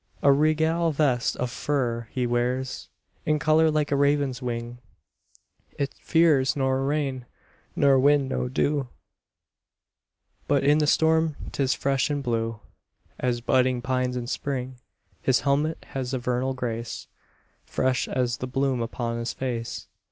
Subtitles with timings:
[0.23, 2.89] A regal vest of fur he wears,
[3.23, 4.79] In colour like a raven's wing;
[5.77, 7.27] It fears nor rain,
[7.75, 8.89] nor wind, nor dew,
[10.47, 12.61] But in the storm 'tis fresh and blue
[13.19, 14.79] As budding pines in Spring;
[15.21, 17.05] His helmet has a vernal grace,
[17.63, 19.87] Fresh as the bloom upon his face.